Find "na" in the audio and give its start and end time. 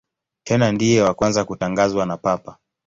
2.05-2.17